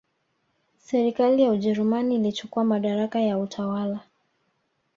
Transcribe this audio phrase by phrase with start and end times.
[0.77, 3.99] Serikali ya Ujerumani ilichukua madaraka ya utawala